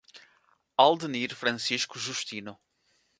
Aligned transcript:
Aldenir 0.77 1.35
Francisco 1.35 1.99
Justino 1.99 2.59